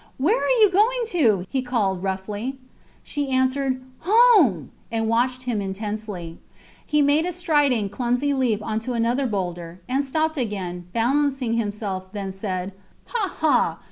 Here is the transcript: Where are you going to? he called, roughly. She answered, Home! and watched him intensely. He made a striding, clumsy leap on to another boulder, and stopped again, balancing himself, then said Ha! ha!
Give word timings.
Where 0.17 0.35
are 0.43 0.61
you 0.63 0.71
going 0.71 1.03
to? 1.09 1.45
he 1.47 1.61
called, 1.61 2.01
roughly. 2.01 2.57
She 3.03 3.29
answered, 3.29 3.83
Home! 3.99 4.71
and 4.91 5.07
watched 5.07 5.43
him 5.43 5.61
intensely. 5.61 6.39
He 6.83 7.03
made 7.03 7.27
a 7.27 7.31
striding, 7.31 7.87
clumsy 7.87 8.33
leap 8.33 8.63
on 8.63 8.79
to 8.79 8.93
another 8.93 9.27
boulder, 9.27 9.79
and 9.87 10.03
stopped 10.03 10.37
again, 10.37 10.87
balancing 10.91 11.53
himself, 11.53 12.11
then 12.13 12.33
said 12.33 12.71
Ha! 13.09 13.29
ha! 13.41 13.77